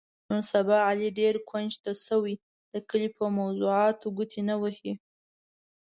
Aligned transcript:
نن 0.29 0.41
سبا 0.51 0.77
علي 0.89 1.09
ډېر 1.19 1.33
کونج 1.49 1.71
ته 1.83 1.91
شوی، 2.05 2.35
د 2.73 2.75
کلي 2.89 3.09
په 3.17 3.23
موضاتو 3.37 4.07
ګوتې 4.17 4.41
نه 4.49 4.55
وهي. 4.61 4.93